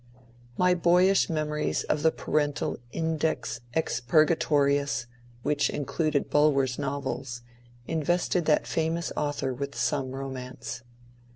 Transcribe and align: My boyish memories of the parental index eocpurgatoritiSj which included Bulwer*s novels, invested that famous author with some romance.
My 0.57 0.73
boyish 0.73 1.29
memories 1.29 1.83
of 1.83 2.01
the 2.01 2.09
parental 2.09 2.79
index 2.91 3.61
eocpurgatoritiSj 3.75 5.05
which 5.43 5.69
included 5.69 6.27
Bulwer*s 6.31 6.79
novels, 6.79 7.43
invested 7.85 8.45
that 8.45 8.65
famous 8.65 9.11
author 9.15 9.53
with 9.53 9.75
some 9.75 10.09
romance. 10.13 10.81